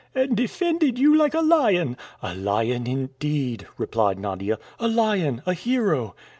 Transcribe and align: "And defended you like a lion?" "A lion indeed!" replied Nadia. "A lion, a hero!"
"And 0.15 0.35
defended 0.35 0.97
you 0.97 1.15
like 1.15 1.35
a 1.35 1.41
lion?" 1.41 1.95
"A 2.23 2.33
lion 2.33 2.87
indeed!" 2.87 3.67
replied 3.77 4.17
Nadia. 4.17 4.57
"A 4.79 4.87
lion, 4.87 5.43
a 5.45 5.53
hero!" 5.53 6.15